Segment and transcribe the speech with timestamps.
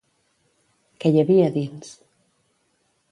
[1.03, 1.93] Què hi havia dins?